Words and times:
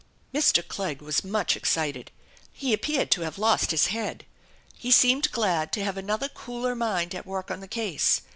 Mr. 0.33 0.67
Clegg 0.67 0.99
was 0.99 1.23
much 1.23 1.55
excited. 1.55 2.09
He 2.51 2.73
appeared 2.73 3.11
to 3.11 3.21
have 3.21 3.37
lost 3.37 3.69
his 3.69 3.85
head. 3.93 4.25
He 4.73 4.89
seemed 4.89 5.31
glad 5.31 5.71
to 5.73 5.83
have 5.83 5.95
another 5.95 6.27
cooler 6.27 6.73
mind 6.73 7.13
at 7.13 7.27
work 7.27 7.51
on 7.51 7.59
the 7.59 7.67
case. 7.67 8.21